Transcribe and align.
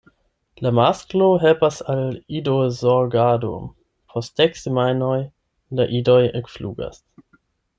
La 0.65 0.69
masklo 0.77 1.25
helpas 1.43 1.77
al 1.93 2.01
idozorgado: 2.39 3.51
post 4.15 4.41
dek 4.43 4.59
semajnoj 4.63 5.15
la 5.81 5.89
idoj 6.01 6.21
ekflugas. 6.41 7.03